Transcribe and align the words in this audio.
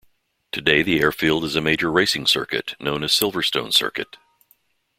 Today 0.51 0.81
the 0.81 0.99
airfield 0.99 1.43
is 1.43 1.55
a 1.55 1.61
major 1.61 1.91
racing 1.91 2.25
circuit 2.25 2.73
known 2.79 3.03
as 3.03 3.11
Silverstone 3.11 3.71
Circuit. 3.71 4.17